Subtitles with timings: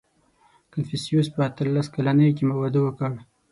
[0.73, 3.11] •کنفوسیوس په اتلس کلنۍ کې واده وکړ.